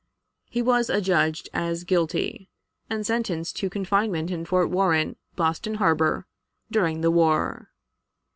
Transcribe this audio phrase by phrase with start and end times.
[0.55, 2.49] '"He was adjudged as guilty,
[2.89, 6.25] and sentenced to confinement in Fort Warren, Boston Harbor,
[6.71, 7.69] during the war.